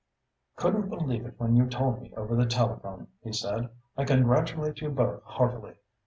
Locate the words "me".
2.01-2.11